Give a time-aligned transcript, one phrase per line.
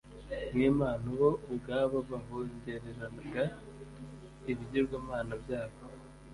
[0.53, 3.43] nk’impano bo ubwabo bahongereraga
[4.51, 5.79] ibigirwamana byabo